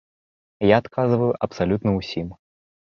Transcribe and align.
Я 0.69 0.79
адказваю 0.83 1.31
абсалютна 1.49 1.97
ўсім. 2.01 2.27